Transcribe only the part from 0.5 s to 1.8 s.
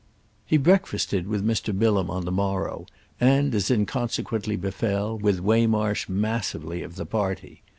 breakfasted with Mr.